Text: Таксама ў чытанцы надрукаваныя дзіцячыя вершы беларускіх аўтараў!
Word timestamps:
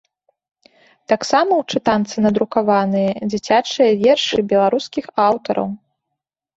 Таксама 1.13 1.51
ў 1.57 1.63
чытанцы 1.75 2.15
надрукаваныя 2.27 3.11
дзіцячыя 3.31 3.91
вершы 4.03 4.37
беларускіх 4.53 5.05
аўтараў! 5.31 5.67